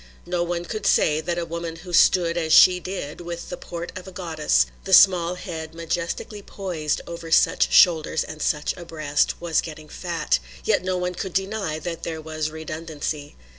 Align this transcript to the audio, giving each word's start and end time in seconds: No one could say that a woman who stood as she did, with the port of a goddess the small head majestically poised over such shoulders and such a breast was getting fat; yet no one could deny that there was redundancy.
No 0.25 0.41
one 0.41 0.65
could 0.65 0.87
say 0.87 1.21
that 1.21 1.37
a 1.37 1.45
woman 1.45 1.75
who 1.75 1.93
stood 1.93 2.35
as 2.35 2.51
she 2.53 2.79
did, 2.79 3.21
with 3.21 3.49
the 3.49 3.55
port 3.55 3.91
of 3.95 4.07
a 4.07 4.11
goddess 4.11 4.65
the 4.83 4.93
small 4.95 5.35
head 5.35 5.75
majestically 5.75 6.41
poised 6.41 7.01
over 7.05 7.29
such 7.29 7.71
shoulders 7.71 8.23
and 8.23 8.41
such 8.41 8.75
a 8.77 8.83
breast 8.83 9.39
was 9.39 9.61
getting 9.61 9.89
fat; 9.89 10.39
yet 10.63 10.83
no 10.83 10.97
one 10.97 11.13
could 11.13 11.33
deny 11.33 11.77
that 11.77 12.01
there 12.01 12.19
was 12.19 12.49
redundancy. 12.49 13.35